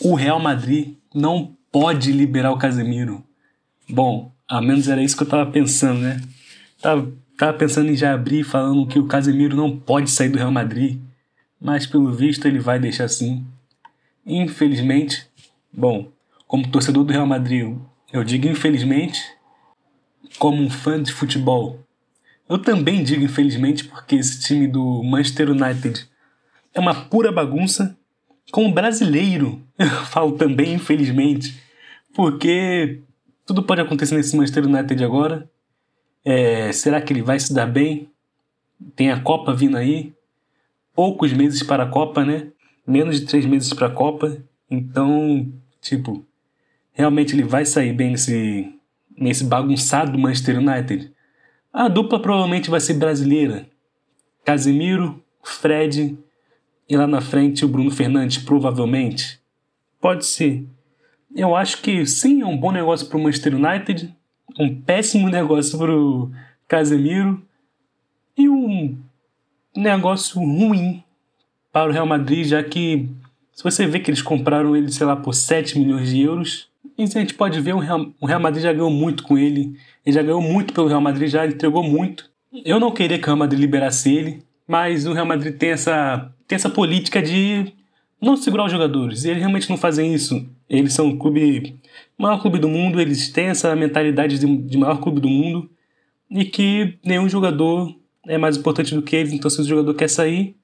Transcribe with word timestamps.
o 0.00 0.14
Real 0.14 0.38
Madrid 0.38 0.96
não 1.14 1.56
pode 1.72 2.12
liberar 2.12 2.52
o 2.52 2.58
Casemiro. 2.58 3.24
Bom, 3.88 4.32
a 4.46 4.60
menos 4.60 4.88
era 4.88 5.02
isso 5.02 5.16
que 5.16 5.22
eu 5.22 5.28
tava 5.28 5.50
pensando, 5.50 6.00
né? 6.00 6.20
Tava, 6.80 7.12
tava 7.36 7.52
pensando 7.58 7.90
em 7.90 7.96
já 7.96 8.14
abrir 8.14 8.44
falando 8.44 8.86
que 8.86 8.98
o 8.98 9.06
Casemiro 9.06 9.56
não 9.56 9.76
pode 9.76 10.10
sair 10.10 10.28
do 10.28 10.38
Real 10.38 10.50
Madrid, 10.50 11.00
mas 11.60 11.86
pelo 11.86 12.12
visto 12.12 12.46
ele 12.46 12.58
vai 12.58 12.78
deixar 12.78 13.04
assim. 13.04 13.44
Infelizmente, 14.24 15.26
bom, 15.72 16.10
como 16.46 16.68
torcedor 16.68 17.04
do 17.04 17.12
Real 17.12 17.26
Madrid, 17.26 17.76
eu 18.12 18.24
digo 18.24 18.46
infelizmente, 18.46 19.20
como 20.38 20.62
um 20.62 20.70
fã 20.70 21.02
de 21.02 21.12
futebol, 21.12 21.80
eu 22.48 22.58
também 22.58 23.04
digo 23.04 23.22
infelizmente 23.22 23.84
porque 23.84 24.16
esse 24.16 24.40
time 24.40 24.66
do 24.66 25.02
Manchester 25.02 25.50
United 25.50 26.08
é 26.72 26.80
uma 26.80 26.94
pura 26.94 27.30
bagunça. 27.30 27.96
Como 28.50 28.72
brasileiro, 28.72 29.62
eu 29.78 30.04
falo 30.06 30.32
também 30.32 30.74
infelizmente, 30.74 31.60
porque 32.14 33.00
tudo 33.46 33.62
pode 33.62 33.80
acontecer 33.80 34.16
nesse 34.16 34.36
Manchester 34.36 34.66
United 34.66 35.02
agora. 35.04 35.48
É, 36.24 36.72
será 36.72 37.00
que 37.00 37.12
ele 37.12 37.22
vai 37.22 37.38
se 37.38 37.54
dar 37.54 37.66
bem? 37.66 38.10
Tem 38.94 39.10
a 39.10 39.20
Copa 39.20 39.54
vindo 39.54 39.76
aí. 39.76 40.12
Poucos 40.94 41.32
meses 41.32 41.62
para 41.62 41.84
a 41.84 41.88
Copa, 41.88 42.24
né? 42.24 42.48
Menos 42.86 43.20
de 43.20 43.26
três 43.26 43.46
meses 43.46 43.72
para 43.72 43.86
a 43.86 43.90
Copa. 43.90 44.36
Então, 44.70 45.50
tipo, 45.80 46.24
realmente 46.92 47.34
ele 47.34 47.44
vai 47.44 47.64
sair 47.64 47.92
bem 47.92 48.10
nesse, 48.10 48.72
nesse 49.16 49.44
bagunçado 49.44 50.18
Manchester 50.18 50.58
United. 50.58 51.12
A 51.72 51.88
dupla 51.88 52.20
provavelmente 52.20 52.70
vai 52.70 52.80
ser 52.80 52.94
brasileira. 52.94 53.66
Casemiro, 54.44 55.22
Fred 55.42 56.18
e 56.88 56.96
lá 56.96 57.06
na 57.06 57.20
frente 57.20 57.64
o 57.64 57.68
Bruno 57.68 57.90
Fernandes, 57.90 58.38
provavelmente. 58.38 59.40
Pode 60.00 60.24
ser. 60.24 60.64
Eu 61.34 61.54
acho 61.54 61.82
que 61.82 62.06
sim, 62.06 62.40
é 62.42 62.46
um 62.46 62.56
bom 62.56 62.72
negócio 62.72 63.06
para 63.06 63.18
o 63.18 63.22
Manchester 63.22 63.54
United, 63.54 64.14
um 64.58 64.74
péssimo 64.80 65.28
negócio 65.28 65.78
para 65.78 65.94
o 65.94 66.30
Casemiro 66.66 67.42
e 68.36 68.48
um 68.48 68.96
negócio 69.76 70.40
ruim 70.40 71.02
para 71.72 71.90
o 71.90 71.92
Real 71.92 72.06
Madrid, 72.06 72.46
já 72.46 72.62
que 72.62 73.08
se 73.52 73.62
você 73.62 73.86
vê 73.86 74.00
que 74.00 74.10
eles 74.10 74.22
compraram 74.22 74.76
ele, 74.76 74.90
sei 74.90 75.06
lá, 75.06 75.16
por 75.16 75.34
7 75.34 75.78
milhões 75.78 76.08
de 76.10 76.22
euros, 76.22 76.68
e 76.96 77.02
a 77.02 77.06
gente 77.06 77.34
pode 77.34 77.60
ver 77.60 77.74
o 77.74 77.78
Real, 77.78 78.06
o 78.20 78.26
Real 78.26 78.40
Madrid 78.40 78.62
já 78.62 78.72
ganhou 78.72 78.90
muito 78.90 79.22
com 79.22 79.36
ele, 79.36 79.76
ele 80.04 80.14
já 80.14 80.22
ganhou 80.22 80.40
muito 80.40 80.72
pelo 80.72 80.88
Real 80.88 81.00
Madrid, 81.00 81.28
já 81.28 81.46
entregou 81.46 81.82
muito. 81.82 82.30
Eu 82.64 82.80
não 82.80 82.90
queria 82.90 83.18
que 83.18 83.24
o 83.24 83.26
Real 83.26 83.36
Madrid 83.36 83.60
liberasse 83.60 84.14
ele, 84.14 84.42
mas 84.68 85.06
o 85.06 85.14
Real 85.14 85.24
Madrid 85.24 85.56
tem 85.56 85.70
essa, 85.70 86.30
tem 86.46 86.54
essa 86.56 86.68
política 86.68 87.22
de 87.22 87.72
não 88.20 88.36
segurar 88.36 88.66
os 88.66 88.72
jogadores. 88.72 89.24
E 89.24 89.30
eles 89.30 89.40
realmente 89.40 89.70
não 89.70 89.78
fazem 89.78 90.12
isso. 90.14 90.46
Eles 90.68 90.92
são 90.92 91.08
o 91.08 91.18
clube, 91.18 91.80
maior 92.18 92.40
clube 92.42 92.58
do 92.58 92.68
mundo, 92.68 93.00
eles 93.00 93.30
têm 93.30 93.46
essa 93.46 93.74
mentalidade 93.74 94.38
de, 94.38 94.46
de 94.46 94.76
maior 94.76 95.00
clube 95.00 95.20
do 95.20 95.28
mundo 95.28 95.70
e 96.30 96.44
que 96.44 96.98
nenhum 97.02 97.26
jogador 97.26 97.96
é 98.26 98.36
mais 98.36 98.58
importante 98.58 98.94
do 98.94 99.00
que 99.00 99.16
eles. 99.16 99.32
Então, 99.32 99.50
se 99.50 99.58
o 99.62 99.64
jogador 99.64 99.94
quer 99.94 100.10
sair, 100.10 100.54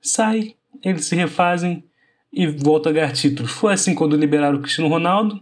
sai, 0.00 0.54
eles 0.82 1.04
se 1.04 1.14
refazem 1.14 1.84
e 2.32 2.46
voltam 2.46 2.90
a 2.90 2.94
ganhar 2.94 3.12
títulos. 3.12 3.50
Foi 3.52 3.74
assim 3.74 3.94
quando 3.94 4.16
liberaram 4.16 4.56
o 4.56 4.62
Cristiano 4.62 4.88
Ronaldo. 4.88 5.38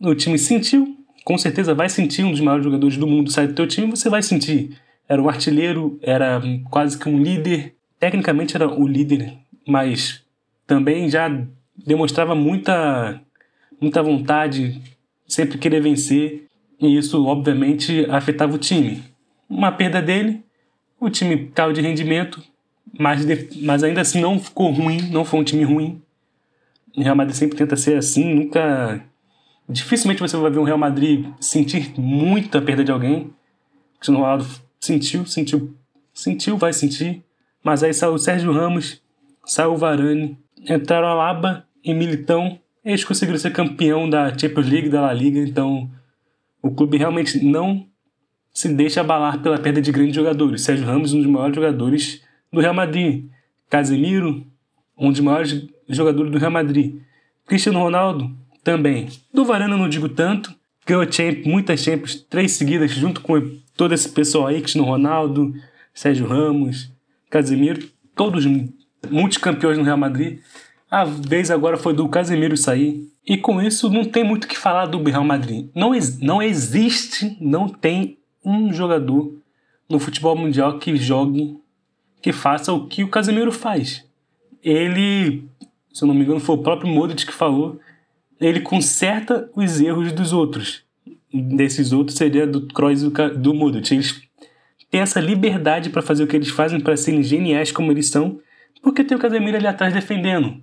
O 0.00 0.14
time 0.14 0.38
sentiu, 0.38 0.96
com 1.24 1.36
certeza 1.36 1.74
vai 1.74 1.88
sentir 1.88 2.22
um 2.22 2.30
dos 2.30 2.40
maiores 2.40 2.64
jogadores 2.64 2.96
do 2.96 3.06
mundo 3.06 3.30
sai 3.30 3.48
do 3.48 3.54
teu 3.54 3.66
time, 3.66 3.90
você 3.90 4.08
vai 4.08 4.22
sentir. 4.22 4.76
Era 5.08 5.22
um 5.22 5.28
artilheiro, 5.28 5.98
era 6.02 6.40
quase 6.70 6.98
que 6.98 7.08
um 7.08 7.22
líder. 7.22 7.74
Tecnicamente 7.98 8.56
era 8.56 8.68
o 8.68 8.86
líder, 8.86 9.36
mas 9.66 10.24
também 10.66 11.08
já 11.08 11.28
demonstrava 11.86 12.34
muita, 12.34 13.20
muita 13.80 14.02
vontade, 14.02 14.80
sempre 15.26 15.58
querer 15.58 15.80
vencer, 15.80 16.46
e 16.80 16.96
isso 16.96 17.24
obviamente 17.26 18.06
afetava 18.10 18.54
o 18.54 18.58
time. 18.58 19.02
Uma 19.48 19.70
perda 19.70 20.00
dele, 20.02 20.42
o 20.98 21.10
time 21.10 21.50
caiu 21.54 21.72
de 21.72 21.80
rendimento, 21.80 22.42
mas, 22.98 23.24
mas 23.60 23.82
ainda 23.82 24.00
assim 24.00 24.20
não 24.20 24.38
ficou 24.38 24.70
ruim, 24.70 25.10
não 25.10 25.24
foi 25.24 25.40
um 25.40 25.44
time 25.44 25.64
ruim. 25.64 26.00
O 26.96 27.02
Real 27.02 27.16
Madrid 27.16 27.36
sempre 27.36 27.56
tenta 27.56 27.76
ser 27.76 27.96
assim, 27.96 28.34
nunca. 28.34 29.02
Dificilmente 29.68 30.20
você 30.20 30.36
vai 30.36 30.50
ver 30.50 30.58
um 30.58 30.64
Real 30.64 30.78
Madrid 30.78 31.26
sentir 31.40 31.92
muita 31.98 32.60
perda 32.60 32.84
de 32.84 32.92
alguém. 32.92 33.30
Cristiano 33.98 34.20
Ronaldo 34.20 34.46
sentiu, 34.82 35.24
sentiu, 35.24 35.74
sentiu, 36.12 36.56
vai 36.58 36.72
sentir. 36.72 37.22
Mas 37.62 37.84
aí 37.84 37.94
saiu 37.94 38.14
o 38.14 38.18
Sérgio 38.18 38.52
Ramos, 38.52 39.00
saiu 39.46 39.74
o 39.74 39.76
Varane, 39.76 40.36
entraram 40.68 41.06
Alaba 41.06 41.64
e 41.84 41.94
Militão. 41.94 42.58
Eles 42.84 43.04
conseguiram 43.04 43.38
ser 43.38 43.52
campeão 43.52 44.10
da 44.10 44.36
Champions 44.36 44.68
League, 44.68 44.88
da 44.88 45.00
La 45.00 45.12
Liga, 45.12 45.38
então 45.38 45.88
o 46.60 46.72
clube 46.72 46.98
realmente 46.98 47.42
não 47.44 47.86
se 48.52 48.68
deixa 48.68 49.00
abalar 49.00 49.40
pela 49.40 49.56
perda 49.56 49.80
de 49.80 49.92
grandes 49.92 50.16
jogadores. 50.16 50.62
Sérgio 50.62 50.84
Ramos, 50.84 51.14
um 51.14 51.18
dos 51.18 51.30
maiores 51.30 51.54
jogadores 51.54 52.22
do 52.52 52.60
Real 52.60 52.74
Madrid. 52.74 53.26
Casemiro, 53.70 54.44
um 54.98 55.10
dos 55.10 55.20
maiores 55.20 55.68
jogadores 55.88 56.32
do 56.32 56.38
Real 56.38 56.50
Madrid. 56.50 57.00
Cristiano 57.46 57.78
Ronaldo, 57.78 58.36
também. 58.64 59.08
Do 59.32 59.44
Varane 59.44 59.72
eu 59.72 59.78
não 59.78 59.88
digo 59.88 60.08
tanto. 60.08 60.54
Ganhou 60.86 61.10
champ, 61.10 61.44
muitas 61.46 61.80
Champions, 61.80 62.16
três 62.28 62.52
seguidas, 62.52 62.90
junto 62.90 63.20
com 63.20 63.40
todo 63.76 63.94
esse 63.94 64.08
pessoal 64.08 64.48
aí, 64.48 64.60
Cristiano 64.60 64.86
Ronaldo, 64.86 65.54
Sérgio 65.94 66.26
Ramos, 66.26 66.90
Casemiro, 67.30 67.88
todos 68.14 68.44
multicampeões 69.10 69.78
no 69.78 69.84
Real 69.84 69.96
Madrid. 69.96 70.40
A 70.90 71.04
vez 71.04 71.50
agora 71.50 71.76
foi 71.76 71.94
do 71.94 72.08
Casemiro 72.08 72.56
sair. 72.56 73.08
E 73.26 73.38
com 73.38 73.62
isso 73.62 73.88
não 73.88 74.04
tem 74.04 74.24
muito 74.24 74.44
o 74.44 74.48
que 74.48 74.58
falar 74.58 74.86
do 74.86 75.02
Real 75.02 75.24
Madrid. 75.24 75.68
Não, 75.74 75.92
não 76.20 76.42
existe, 76.42 77.36
não 77.40 77.68
tem 77.68 78.18
um 78.44 78.72
jogador 78.72 79.32
no 79.88 79.98
futebol 79.98 80.36
mundial 80.36 80.78
que 80.78 80.96
jogue, 80.96 81.56
que 82.20 82.32
faça 82.32 82.72
o 82.72 82.86
que 82.86 83.04
o 83.04 83.08
Casemiro 83.08 83.52
faz. 83.52 84.04
Ele, 84.62 85.44
se 85.92 86.02
eu 86.02 86.08
não 86.08 86.14
me 86.14 86.22
engano, 86.22 86.40
foi 86.40 86.56
o 86.56 86.62
próprio 86.62 86.92
Modric 86.92 87.26
que 87.26 87.32
falou, 87.32 87.78
ele 88.46 88.60
conserta 88.60 89.50
os 89.54 89.80
erros 89.80 90.12
dos 90.12 90.32
outros. 90.32 90.84
Desses 91.32 91.92
outros 91.92 92.16
seria 92.16 92.46
do 92.46 92.66
Kroos 92.68 93.02
e 93.02 93.10
do 93.36 93.54
Modric. 93.54 93.92
Eles 93.92 94.22
têm 94.90 95.00
essa 95.00 95.20
liberdade 95.20 95.90
para 95.90 96.02
fazer 96.02 96.24
o 96.24 96.26
que 96.26 96.36
eles 96.36 96.50
fazem, 96.50 96.80
para 96.80 96.96
serem 96.96 97.22
geniais 97.22 97.72
como 97.72 97.90
eles 97.90 98.08
são, 98.08 98.40
porque 98.82 99.04
tem 99.04 99.16
o 99.16 99.20
Casemiro 99.20 99.56
ali 99.56 99.66
atrás 99.66 99.94
defendendo. 99.94 100.62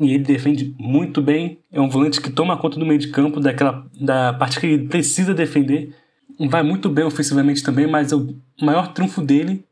E 0.00 0.14
ele 0.14 0.24
defende 0.24 0.74
muito 0.78 1.20
bem. 1.20 1.58
É 1.72 1.80
um 1.80 1.88
volante 1.88 2.20
que 2.20 2.30
toma 2.30 2.56
conta 2.56 2.78
do 2.78 2.86
meio 2.86 3.00
de 3.00 3.08
campo, 3.08 3.40
daquela, 3.40 3.86
da 4.00 4.32
parte 4.32 4.60
que 4.60 4.66
ele 4.66 4.88
precisa 4.88 5.34
defender. 5.34 5.94
Vai 6.48 6.62
muito 6.62 6.88
bem 6.88 7.04
ofensivamente 7.04 7.62
também, 7.62 7.86
mas 7.86 8.12
o 8.12 8.36
maior 8.60 8.92
trunfo 8.92 9.20
dele 9.20 9.64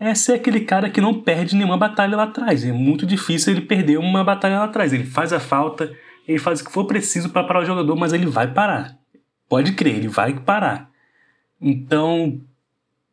é 0.00 0.14
ser 0.14 0.34
aquele 0.34 0.60
cara 0.60 0.88
que 0.88 1.00
não 1.00 1.20
perde 1.20 1.54
nenhuma 1.54 1.76
batalha 1.76 2.16
lá 2.16 2.24
atrás. 2.24 2.64
É 2.64 2.72
muito 2.72 3.04
difícil 3.04 3.52
ele 3.52 3.62
perder 3.62 3.98
uma 3.98 4.24
batalha 4.24 4.58
lá 4.58 4.64
atrás. 4.64 4.92
Ele 4.92 5.04
faz 5.04 5.32
a 5.32 5.40
falta, 5.40 5.92
ele 6.26 6.38
faz 6.38 6.60
o 6.60 6.64
que 6.64 6.72
for 6.72 6.84
preciso 6.84 7.30
para 7.30 7.44
parar 7.44 7.62
o 7.62 7.66
jogador, 7.66 7.96
mas 7.96 8.12
ele 8.12 8.26
vai 8.26 8.52
parar. 8.52 8.96
Pode 9.48 9.72
crer, 9.72 9.96
ele 9.96 10.08
vai 10.08 10.38
parar. 10.38 10.90
Então, 11.60 12.40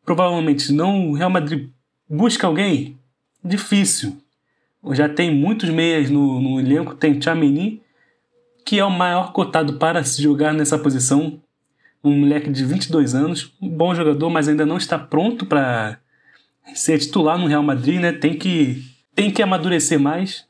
provavelmente 0.04 0.72
não 0.72 1.10
o 1.10 1.14
Real 1.14 1.30
Madrid 1.30 1.68
busca 2.08 2.46
alguém 2.46 2.98
difícil. 3.44 4.16
Já 4.92 5.08
tem 5.08 5.34
muitos 5.34 5.68
meias 5.68 6.10
no, 6.10 6.40
no 6.40 6.58
elenco, 6.58 6.94
tem 6.94 7.20
Chamini, 7.20 7.82
que 8.64 8.78
é 8.78 8.84
o 8.84 8.90
maior 8.90 9.32
cotado 9.32 9.74
para 9.74 10.02
se 10.02 10.22
jogar 10.22 10.52
nessa 10.52 10.78
posição. 10.78 11.40
Um 12.02 12.20
moleque 12.20 12.50
de 12.50 12.64
22 12.64 13.14
anos, 13.14 13.52
um 13.60 13.68
bom 13.68 13.94
jogador, 13.94 14.30
mas 14.30 14.48
ainda 14.48 14.64
não 14.64 14.78
está 14.78 14.98
pronto 14.98 15.44
para 15.44 15.98
ser 16.74 16.98
titular 16.98 17.36
no 17.36 17.46
Real 17.46 17.62
Madrid, 17.62 18.00
né? 18.00 18.12
Tem 18.12 18.34
que, 18.34 18.82
tem 19.14 19.30
que 19.30 19.42
amadurecer 19.42 20.00
mais. 20.00 20.46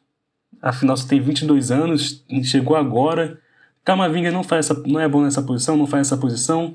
Afinal, 0.62 0.96
você 0.96 1.08
tem 1.08 1.20
22 1.20 1.70
anos, 1.70 2.24
chegou 2.44 2.76
agora. 2.76 3.38
Camavinga 3.84 4.30
não 4.30 4.42
faz 4.42 4.70
essa, 4.70 4.82
não 4.86 5.00
é 5.00 5.08
bom 5.08 5.22
nessa 5.22 5.42
posição, 5.42 5.76
não 5.76 5.86
faz 5.86 6.06
essa 6.06 6.16
posição. 6.16 6.74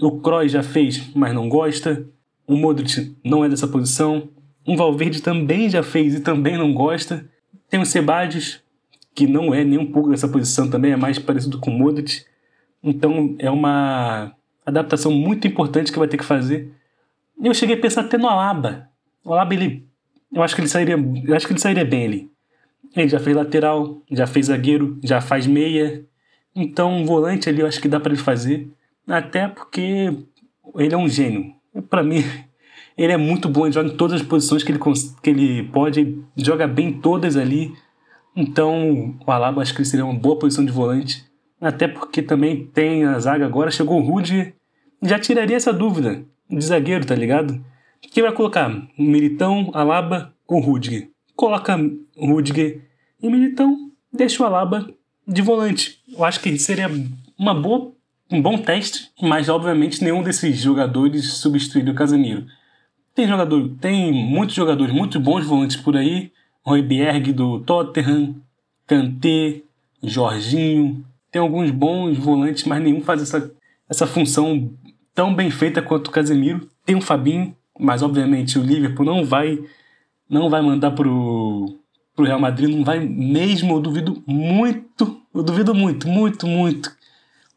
O 0.00 0.20
Kroos 0.20 0.52
já 0.52 0.62
fez, 0.62 1.14
mas 1.14 1.34
não 1.34 1.48
gosta. 1.48 2.06
O 2.46 2.56
Modric 2.56 3.14
não 3.22 3.44
é 3.44 3.48
dessa 3.48 3.68
posição. 3.68 4.28
Um 4.66 4.76
Valverde 4.76 5.22
também 5.22 5.68
já 5.68 5.82
fez 5.82 6.14
e 6.14 6.20
também 6.20 6.56
não 6.56 6.72
gosta. 6.72 7.24
Tem 7.68 7.80
o 7.80 7.86
Sebadios, 7.86 8.62
que 9.14 9.26
não 9.26 9.54
é 9.54 9.62
nem 9.64 9.78
um 9.78 9.92
pouco 9.92 10.10
dessa 10.10 10.28
posição 10.28 10.68
também, 10.68 10.92
é 10.92 10.96
mais 10.96 11.18
parecido 11.18 11.58
com 11.58 11.70
o 11.70 11.78
Modric. 11.78 12.24
Então 12.82 13.36
é 13.38 13.50
uma 13.50 14.32
adaptação 14.64 15.12
muito 15.12 15.46
importante 15.46 15.92
que 15.92 15.98
vai 15.98 16.08
ter 16.08 16.16
que 16.16 16.24
fazer. 16.24 16.72
Eu 17.42 17.54
cheguei 17.54 17.76
a 17.76 17.80
pensar 17.80 18.02
até 18.02 18.16
no 18.16 18.28
Alaba. 18.28 18.88
O 19.24 19.32
Alaba, 19.32 19.54
ele, 19.54 19.86
eu 20.32 20.42
acho 20.42 20.54
que 20.54 20.60
ele 20.60 20.68
sairia, 20.68 20.94
eu 20.94 21.36
acho 21.36 21.46
que 21.46 21.52
ele 21.52 21.60
sairia 21.60 21.84
bem 21.84 22.04
ali. 22.04 22.29
Ele 22.94 23.08
já 23.08 23.20
fez 23.20 23.36
lateral, 23.36 24.02
já 24.10 24.26
fez 24.26 24.46
zagueiro, 24.46 24.98
já 25.02 25.20
faz 25.20 25.46
meia. 25.46 26.04
Então, 26.54 26.92
um 26.92 27.04
volante 27.04 27.48
ali 27.48 27.60
eu 27.60 27.66
acho 27.66 27.80
que 27.80 27.88
dá 27.88 28.00
para 28.00 28.12
ele 28.12 28.22
fazer. 28.22 28.68
Até 29.06 29.48
porque 29.48 30.12
ele 30.76 30.94
é 30.94 30.98
um 30.98 31.08
gênio. 31.08 31.54
Para 31.88 32.02
mim, 32.02 32.24
ele 32.96 33.12
é 33.12 33.16
muito 33.16 33.48
bom, 33.48 33.66
ele 33.66 33.72
joga 33.72 33.88
em 33.88 33.96
todas 33.96 34.20
as 34.20 34.26
posições 34.26 34.62
que 34.62 34.72
ele, 34.72 34.80
que 35.22 35.30
ele 35.30 35.62
pode, 35.64 36.00
ele 36.00 36.24
joga 36.36 36.66
bem 36.66 36.92
todas 36.92 37.36
ali. 37.36 37.72
Então, 38.34 39.16
o 39.26 39.30
Alaba 39.30 39.62
acho 39.62 39.74
que 39.74 39.84
seria 39.84 40.04
uma 40.04 40.18
boa 40.18 40.38
posição 40.38 40.64
de 40.64 40.72
volante. 40.72 41.24
Até 41.60 41.86
porque 41.86 42.22
também 42.22 42.66
tem 42.66 43.04
a 43.04 43.18
zaga 43.18 43.44
agora, 43.44 43.70
chegou 43.70 44.00
o 44.00 44.04
Rudiger. 44.04 44.54
Já 45.02 45.18
tiraria 45.18 45.56
essa 45.56 45.72
dúvida 45.72 46.24
de 46.48 46.64
zagueiro, 46.64 47.06
tá 47.06 47.14
ligado? 47.14 47.62
Quem 48.00 48.22
vai 48.22 48.32
colocar? 48.32 48.70
Militão, 48.98 49.70
Alaba 49.74 50.34
ou 50.48 50.60
Rudiger? 50.60 51.09
Coloca 51.40 51.74
Rudiger 52.18 52.82
e 53.22 53.30
Militão, 53.30 53.90
deixa 54.12 54.42
o 54.42 54.46
Alaba 54.46 54.86
de 55.26 55.40
volante. 55.40 55.98
Eu 56.06 56.22
acho 56.22 56.38
que 56.38 56.58
seria 56.58 56.86
uma 57.38 57.54
boa, 57.54 57.94
um 58.30 58.42
bom 58.42 58.58
teste, 58.58 59.10
mas 59.22 59.48
obviamente 59.48 60.04
nenhum 60.04 60.22
desses 60.22 60.58
jogadores 60.58 61.32
substituiria 61.32 61.94
o 61.94 61.96
Casemiro. 61.96 62.44
Tem 63.14 63.26
jogador, 63.26 63.70
tem 63.80 64.12
muitos 64.12 64.54
jogadores 64.54 64.92
muito 64.92 65.18
bons 65.18 65.46
volantes 65.46 65.76
por 65.76 65.96
aí. 65.96 66.30
Royberg 66.62 67.32
do 67.32 67.60
Tottenham, 67.60 68.36
Kanté, 68.86 69.62
Jorginho. 70.02 71.02
Tem 71.32 71.40
alguns 71.40 71.70
bons 71.70 72.18
volantes, 72.18 72.64
mas 72.64 72.82
nenhum 72.82 73.00
faz 73.00 73.22
essa, 73.22 73.50
essa 73.88 74.06
função 74.06 74.70
tão 75.14 75.34
bem 75.34 75.50
feita 75.50 75.80
quanto 75.80 76.08
o 76.08 76.12
Casemiro. 76.12 76.68
Tem 76.84 76.96
o 76.96 77.00
Fabinho, 77.00 77.56
mas 77.78 78.02
obviamente 78.02 78.58
o 78.58 78.62
Liverpool 78.62 79.06
não 79.06 79.24
vai 79.24 79.58
não 80.30 80.48
vai 80.48 80.62
mandar 80.62 80.92
pro, 80.92 81.80
pro 82.14 82.24
Real 82.24 82.38
Madrid, 82.38 82.74
não 82.74 82.84
vai 82.84 83.00
mesmo, 83.00 83.74
eu 83.74 83.80
duvido 83.80 84.22
muito, 84.26 85.20
eu 85.34 85.42
duvido 85.42 85.74
muito, 85.74 86.08
muito, 86.08 86.46
muito. 86.46 86.90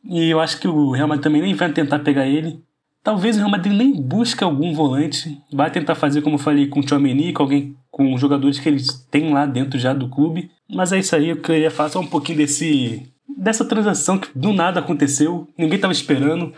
E 0.03 0.29
eu 0.29 0.39
acho 0.39 0.59
que 0.59 0.67
o 0.67 0.91
Real 0.91 1.07
Madrid 1.07 1.23
também 1.23 1.41
nem 1.41 1.53
vai 1.53 1.71
tentar 1.71 1.99
pegar 1.99 2.27
ele. 2.27 2.61
Talvez 3.03 3.35
o 3.35 3.39
Real 3.39 3.51
Madrid 3.51 3.73
nem 3.73 3.93
busque 4.01 4.43
algum 4.43 4.73
volante, 4.73 5.39
vai 5.51 5.69
tentar 5.69 5.95
fazer 5.95 6.21
como 6.21 6.35
eu 6.35 6.39
falei 6.39 6.67
com 6.67 6.79
o 6.79 6.83
Tchouameni, 6.83 7.31
com 7.31 7.43
alguém 7.43 7.75
com 7.91 8.17
jogadores 8.17 8.59
que 8.59 8.67
eles 8.67 9.05
têm 9.11 9.31
lá 9.31 9.45
dentro 9.45 9.77
já 9.77 9.93
do 9.93 10.09
clube. 10.09 10.49
Mas 10.67 10.91
é 10.91 10.99
isso 10.99 11.15
aí, 11.15 11.29
eu 11.29 11.37
queria 11.37 11.69
falar 11.69 11.89
só 11.89 11.99
um 11.99 12.07
pouquinho 12.07 12.39
desse 12.39 13.07
dessa 13.37 13.65
transação 13.65 14.17
que 14.17 14.27
do 14.37 14.53
nada 14.53 14.79
aconteceu, 14.79 15.47
ninguém 15.57 15.75
estava 15.75 15.93
esperando. 15.93 16.53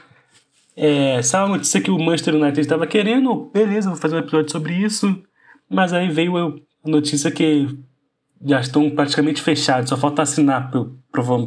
É, 0.78 1.22
sabe 1.22 1.46
a 1.46 1.56
notícia 1.56 1.82
que 1.82 1.90
o 1.90 1.98
Manchester 1.98 2.36
United 2.36 2.60
estava 2.60 2.86
querendo? 2.86 3.50
Beleza, 3.54 3.90
vou 3.90 3.98
fazer 3.98 4.16
um 4.16 4.20
episódio 4.20 4.52
sobre 4.52 4.74
isso. 4.74 5.24
Mas 5.70 5.94
aí 5.94 6.10
veio 6.10 6.38
a 6.38 6.90
notícia 6.90 7.32
que 7.32 7.68
já 8.44 8.60
estão 8.60 8.90
praticamente 8.90 9.42
fechados, 9.42 9.90
só 9.90 9.98
falta 9.98 10.22
assinar, 10.22 10.72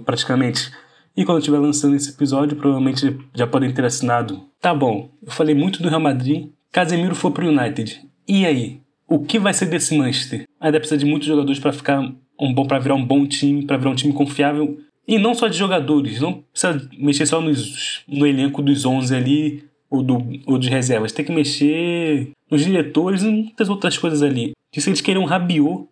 praticamente. 0.05 0.73
E 1.17 1.25
quando 1.25 1.39
estiver 1.39 1.59
lançando 1.59 1.97
esse 1.97 2.11
episódio, 2.11 2.57
provavelmente 2.57 3.19
já 3.35 3.47
podem 3.47 3.73
ter 3.73 3.85
assinado. 3.85 4.43
Tá 4.61 4.75
bom, 4.75 5.11
eu 5.23 5.33
falei 5.33 5.55
muito 5.55 5.83
do 5.83 5.89
Real 5.89 6.01
Madrid, 6.01 6.51
Casemiro 6.71 7.15
foi 7.15 7.31
pro 7.31 7.49
United. 7.49 8.01
E 8.27 8.45
aí? 8.45 8.81
O 9.07 9.21
que 9.21 9.39
vai 9.39 9.55
ser 9.55 9.67
desse 9.67 9.97
Manchester? 9.97 10.45
Ainda 10.61 10.79
precisa 10.79 10.99
de 10.99 11.07
muitos 11.07 11.27
jogadores 11.27 11.59
para 11.59 11.73
ficar 11.73 12.01
um 12.39 12.55
bom, 12.55 12.67
para 12.67 12.79
virar 12.79 12.95
um 12.95 13.05
bom 13.05 13.27
time, 13.27 13.65
para 13.65 13.79
virar 13.79 13.91
um 13.91 13.95
time 13.95 14.13
confiável. 14.13 14.79
E 15.07 15.19
não 15.19 15.35
só 15.35 15.49
de 15.49 15.57
jogadores, 15.57 16.21
não 16.21 16.45
precisa 16.53 16.89
mexer 16.99 17.25
só 17.25 17.41
nos, 17.41 18.05
no 18.07 18.27
elenco 18.27 18.61
dos 18.61 18.85
11 18.85 19.15
ali, 19.15 19.65
ou, 19.91 20.03
do, 20.03 20.19
ou 20.47 20.59
de 20.59 20.69
reservas. 20.69 21.13
Tem 21.13 21.25
que 21.25 21.33
mexer 21.33 22.31
nos 22.51 22.65
diretores 22.65 23.23
e 23.23 23.31
muitas 23.31 23.69
outras 23.69 23.97
coisas 23.97 24.23
ali. 24.23 24.53
Que 24.73 24.81
se 24.81 24.89
eles 24.91 25.01
queriam 25.01 25.25
Rabiot 25.25 25.87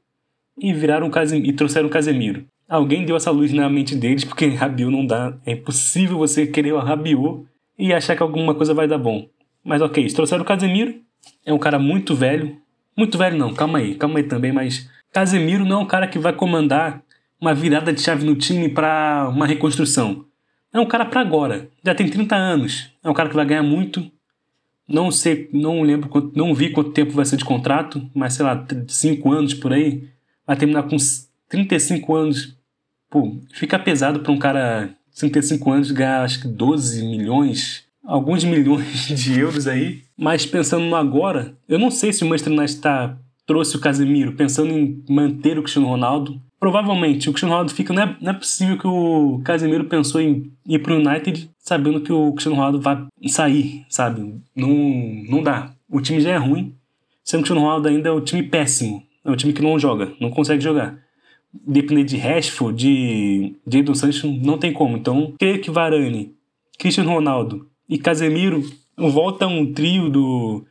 e 0.59 0.73
viraram 0.73 1.09
um 1.09 1.37
e 1.37 1.53
trouxeram 1.53 1.89
Casemiro. 1.89 2.45
Alguém 2.69 3.05
deu 3.05 3.17
essa 3.17 3.31
luz 3.31 3.53
na 3.53 3.69
mente 3.71 3.95
deles, 3.95 4.25
porque 4.25 4.47
Rabiot 4.55 4.91
não 4.91 5.07
dá. 5.07 5.37
É 5.47 5.53
impossível 5.53 6.19
você 6.19 6.47
querer 6.47 6.73
o 6.73 6.79
Rabiot 6.79 7.45
e 7.79 7.93
achar 7.93 8.17
que 8.17 8.23
alguma 8.23 8.55
coisa 8.55 8.75
vai 8.75 8.89
dar 8.89 8.99
bom. 8.99 9.29
Mas 9.65 9.83
ok, 9.83 10.03
eles 10.03 10.15
trouxeram 10.15 10.43
o 10.43 10.47
Casemiro. 10.47 10.95
É 11.45 11.53
um 11.53 11.59
cara 11.59 11.79
muito 11.79 12.15
velho. 12.15 12.57
Muito 12.97 13.19
velho 13.19 13.37
não, 13.37 13.53
calma 13.53 13.79
aí, 13.79 13.95
calma 13.95 14.19
aí 14.19 14.25
também, 14.25 14.53
mas 14.53 14.89
Casemiro 15.13 15.65
não 15.65 15.81
é 15.81 15.83
um 15.83 15.87
cara 15.87 16.07
que 16.07 16.19
vai 16.19 16.33
comandar 16.33 17.03
uma 17.39 17.55
virada 17.55 17.93
de 17.93 18.01
chave 18.01 18.25
no 18.25 18.35
time 18.35 18.69
para 18.69 19.29
uma 19.29 19.47
reconstrução. 19.47 20.25
É 20.77 20.81
um 20.81 20.85
cara 20.85 21.07
para 21.07 21.23
agora. 21.23 21.71
Já 21.83 21.95
tem 21.95 22.07
30 22.07 22.37
anos. 22.37 22.91
É 23.03 23.09
um 23.09 23.15
cara 23.15 23.31
que 23.31 23.35
vai 23.35 23.47
ganhar 23.47 23.63
muito. 23.63 24.13
Não 24.87 25.11
sei, 25.11 25.49
não 25.51 25.81
lembro, 25.81 26.31
não 26.35 26.55
vi 26.55 26.71
quanto 26.71 26.91
tempo 26.91 27.13
vai 27.13 27.25
ser 27.25 27.39
de 27.39 27.47
contrato, 27.47 28.09
mas 28.15 28.35
sei 28.35 28.45
lá, 28.45 28.63
5 28.87 29.33
anos 29.33 29.55
por 29.55 29.73
aí. 29.73 30.07
Vai 30.47 30.55
terminar 30.55 30.83
com 30.83 30.99
35 31.49 32.15
anos. 32.15 32.59
Pô, 33.09 33.39
fica 33.55 33.79
pesado 33.79 34.21
para 34.21 34.31
um 34.31 34.39
cara 34.39 34.91
de 35.11 35.19
35 35.19 35.73
anos 35.73 35.91
ganhar 35.91 36.23
acho 36.23 36.43
que 36.43 36.49
12 36.49 37.07
milhões, 37.07 37.85
alguns 38.05 38.45
milhões 38.45 39.07
de 39.09 39.41
euros 39.41 39.67
aí. 39.67 40.03
Mas 40.15 40.45
pensando 40.45 40.85
no 40.85 40.95
agora, 40.95 41.57
eu 41.67 41.79
não 41.79 41.91
sei 41.91 42.13
se 42.13 42.23
o 42.23 42.29
Manchester 42.29 42.53
United 42.53 42.81
tá, 42.81 43.19
trouxe 43.47 43.77
o 43.77 43.81
Casemiro 43.81 44.35
pensando 44.35 44.71
em 44.73 45.03
manter 45.09 45.59
o 45.59 45.63
Cristiano 45.63 45.89
Ronaldo 45.89 46.39
Provavelmente 46.59 47.29
o 47.29 47.33
Cristiano 47.33 47.53
Ronaldo 47.53 47.75
fica. 47.75 47.93
Não 47.93 48.03
é, 48.03 48.17
não 48.21 48.31
é 48.31 48.35
possível 48.35 48.79
que 48.79 48.87
o 48.87 49.41
Casemiro 49.45 49.85
pensou 49.85 50.21
em 50.21 50.51
ir 50.67 50.79
pro 50.79 50.97
United 50.97 51.51
sabendo 51.67 52.01
que 52.01 52.13
o 52.13 52.31
Cristiano 52.33 52.57
Ronaldo 52.57 52.81
vai 52.81 53.07
sair, 53.27 53.85
sabe? 53.89 54.41
Não, 54.55 54.69
não 55.29 55.43
dá. 55.43 55.75
O 55.91 56.01
time 56.01 56.21
já 56.21 56.31
é 56.31 56.37
ruim, 56.37 56.75
sendo 57.25 57.43
que 57.43 57.51
o 57.51 57.55
Cristiano 57.55 57.61
Ronaldo 57.63 57.89
ainda 57.89 58.09
é 58.09 58.13
um 58.13 58.21
time 58.21 58.43
péssimo. 58.43 59.03
É 59.25 59.31
um 59.31 59.37
time 59.37 59.53
que 59.53 59.61
não 59.61 59.77
joga, 59.79 60.13
não 60.21 60.31
consegue 60.31 60.63
jogar. 60.63 60.97
Depender 61.53 62.05
de 62.05 62.17
Rashford, 62.17 62.77
de 62.77 63.57
Jadon 63.67 63.95
Sancho, 63.95 64.29
não 64.29 64.59
tem 64.59 64.73
como. 64.73 64.97
Então, 64.97 65.35
creio 65.39 65.61
que 65.61 65.71
Varane, 65.71 66.35
Cristiano 66.79 67.11
Ronaldo 67.11 67.69
e 67.89 67.99
Casemiro 67.99 68.63
volta 68.97 69.49
um 69.49 69.73
trio 69.73 70.09
do, 70.09 70.65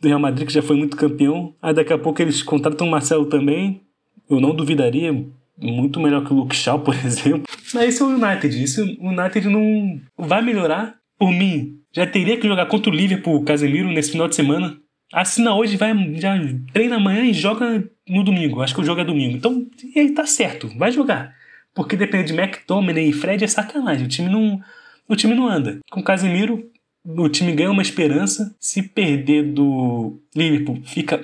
do 0.00 0.08
Real 0.08 0.20
Madrid, 0.20 0.46
que 0.46 0.52
já 0.52 0.62
foi 0.62 0.76
muito 0.76 0.96
campeão. 0.96 1.54
Aí 1.60 1.74
daqui 1.74 1.92
a 1.92 1.98
pouco 1.98 2.22
eles 2.22 2.42
contratam 2.42 2.86
o 2.86 2.90
Marcelo 2.90 3.26
também 3.26 3.80
eu 4.28 4.40
não 4.40 4.54
duvidaria 4.54 5.12
muito 5.58 6.00
melhor 6.00 6.24
que 6.24 6.32
o 6.32 6.36
Luke 6.36 6.54
Shaw, 6.54 6.80
por 6.80 6.94
exemplo. 7.04 7.44
Mas 7.72 7.94
isso 7.94 8.04
é 8.04 8.06
o 8.06 8.10
United. 8.10 8.62
Isso, 8.62 8.84
o 9.00 9.08
United 9.08 9.48
não 9.48 10.00
vai 10.16 10.42
melhorar. 10.42 10.96
Por 11.18 11.30
mim, 11.32 11.80
já 11.92 12.06
teria 12.06 12.36
que 12.36 12.46
jogar 12.46 12.66
contra 12.66 12.90
o 12.90 12.94
Liverpool, 12.94 13.42
Casemiro, 13.42 13.88
nesse 13.88 14.12
final 14.12 14.28
de 14.28 14.36
semana. 14.36 14.76
Assina 15.12 15.54
hoje, 15.54 15.76
vai, 15.76 15.94
já 16.16 16.34
treina 16.72 16.96
amanhã 16.96 17.24
e 17.24 17.32
joga 17.32 17.88
no 18.08 18.22
domingo. 18.22 18.60
Acho 18.60 18.74
que 18.74 18.80
o 18.80 18.84
jogo 18.84 19.00
é 19.00 19.04
domingo. 19.04 19.36
Então, 19.36 19.66
ele 19.94 20.12
tá 20.12 20.26
certo, 20.26 20.68
vai 20.76 20.90
jogar. 20.92 21.34
Porque 21.74 21.96
depende 21.96 22.32
de 22.32 22.38
McTominay 22.38 23.08
e 23.08 23.12
Fred 23.12 23.42
é 23.42 23.46
sacanagem. 23.46 24.06
O 24.06 24.08
time 24.08 24.28
não, 24.28 24.60
o 25.08 25.16
time 25.16 25.34
não 25.34 25.48
anda. 25.48 25.78
Com 25.90 26.00
o 26.00 26.04
Casemiro, 26.04 26.70
o 27.04 27.28
time 27.28 27.52
ganha 27.52 27.70
uma 27.70 27.82
esperança. 27.82 28.54
Se 28.58 28.82
perder 28.82 29.44
do 29.52 30.20
Liverpool, 30.34 30.80
fica 30.84 31.22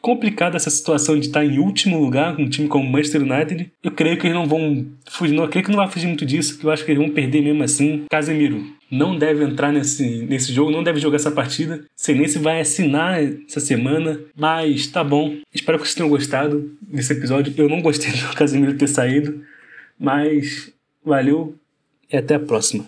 complicada 0.00 0.56
essa 0.56 0.70
situação 0.70 1.18
de 1.18 1.26
estar 1.26 1.44
em 1.44 1.58
último 1.58 1.98
lugar 2.00 2.36
com 2.36 2.42
um 2.42 2.48
time 2.48 2.68
como 2.68 2.84
o 2.84 2.90
Manchester 2.90 3.22
United. 3.22 3.70
Eu 3.82 3.90
creio 3.90 4.16
que 4.16 4.26
eles 4.26 4.36
não 4.36 4.46
vão 4.46 4.86
fugir, 5.08 5.34
não, 5.34 5.44
eu 5.44 5.48
creio 5.48 5.64
que 5.64 5.70
não 5.70 5.78
vai 5.78 5.90
fugir 5.90 6.06
muito 6.06 6.26
disso, 6.26 6.58
que 6.58 6.64
eu 6.64 6.70
acho 6.70 6.84
que 6.84 6.90
eles 6.90 7.02
vão 7.02 7.12
perder 7.12 7.42
mesmo 7.42 7.62
assim. 7.62 8.04
Casemiro 8.10 8.64
não 8.90 9.16
deve 9.16 9.44
entrar 9.44 9.72
nesse, 9.72 10.22
nesse 10.22 10.52
jogo, 10.52 10.70
não 10.70 10.82
deve 10.82 10.98
jogar 10.98 11.16
essa 11.16 11.30
partida. 11.30 11.84
Sei 11.94 12.14
nem 12.14 12.26
se 12.26 12.38
vai 12.38 12.60
assinar 12.60 13.22
essa 13.22 13.60
semana, 13.60 14.20
mas 14.36 14.86
tá 14.86 15.04
bom. 15.04 15.36
Espero 15.54 15.78
que 15.78 15.84
vocês 15.84 15.94
tenham 15.94 16.08
gostado 16.08 16.70
desse 16.80 17.12
episódio. 17.12 17.52
Eu 17.56 17.68
não 17.68 17.82
gostei 17.82 18.12
do 18.12 18.28
Casemiro 18.34 18.74
ter 18.74 18.88
saído, 18.88 19.42
mas 19.98 20.72
valeu 21.04 21.54
e 22.10 22.16
até 22.16 22.34
a 22.34 22.40
próxima. 22.40 22.86